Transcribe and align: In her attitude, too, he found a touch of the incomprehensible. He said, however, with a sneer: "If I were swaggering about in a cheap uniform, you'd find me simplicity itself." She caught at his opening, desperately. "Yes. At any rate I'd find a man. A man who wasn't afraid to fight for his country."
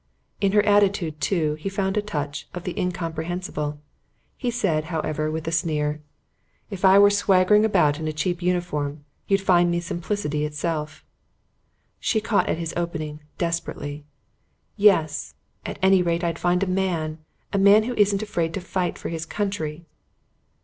In 0.39 0.53
her 0.53 0.63
attitude, 0.65 1.21
too, 1.21 1.53
he 1.59 1.69
found 1.69 1.95
a 1.95 2.01
touch 2.01 2.47
of 2.55 2.63
the 2.63 2.75
incomprehensible. 2.75 3.79
He 4.35 4.49
said, 4.49 4.85
however, 4.85 5.29
with 5.29 5.47
a 5.47 5.51
sneer: 5.51 6.01
"If 6.71 6.83
I 6.83 6.97
were 6.97 7.11
swaggering 7.11 7.63
about 7.63 7.99
in 7.99 8.07
a 8.07 8.11
cheap 8.11 8.41
uniform, 8.41 9.05
you'd 9.27 9.41
find 9.43 9.69
me 9.69 9.79
simplicity 9.79 10.43
itself." 10.43 11.05
She 11.99 12.19
caught 12.19 12.49
at 12.49 12.57
his 12.57 12.73
opening, 12.75 13.19
desperately. 13.37 14.03
"Yes. 14.75 15.35
At 15.67 15.77
any 15.83 16.01
rate 16.01 16.23
I'd 16.23 16.39
find 16.39 16.63
a 16.63 16.65
man. 16.65 17.19
A 17.53 17.59
man 17.59 17.83
who 17.83 17.93
wasn't 17.95 18.23
afraid 18.23 18.55
to 18.55 18.59
fight 18.59 18.97
for 18.97 19.09
his 19.09 19.27
country." 19.27 19.85